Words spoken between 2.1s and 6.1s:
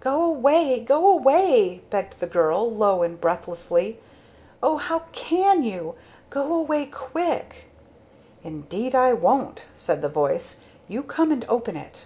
the girl, low and breathlessly. "Oh how can you!